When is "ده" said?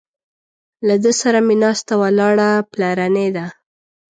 1.03-1.11, 3.37-3.45